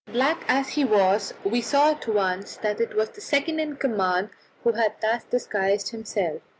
Black 0.11 0.43
as 0.47 0.69
he 0.69 0.83
was, 0.83 1.35
we 1.43 1.61
saw 1.61 1.91
at 1.91 2.07
once 2.07 2.55
that 2.57 2.81
it 2.81 2.95
was 2.95 3.09
the 3.11 3.21
second 3.21 3.59
in 3.59 3.75
command 3.75 4.31
who 4.63 4.71
had 4.71 4.95
thus 4.99 5.25
disguised 5.25 5.89
himself. 5.89 6.41